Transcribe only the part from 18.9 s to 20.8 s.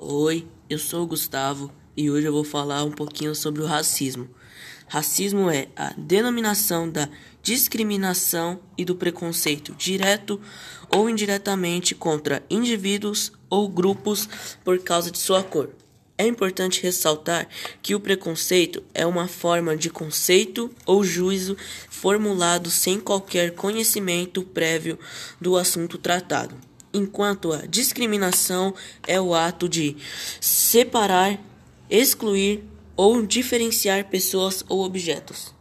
é uma forma de conceito